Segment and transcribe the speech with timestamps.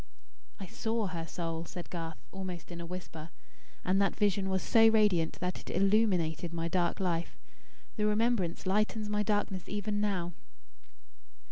[0.59, 3.29] "I SAW her soul," said Garth, almost in a whisper;
[3.85, 7.37] "and that vision was so radiant that it illumined my dark life.
[7.97, 10.33] The remembrance lightens my darkness, even now."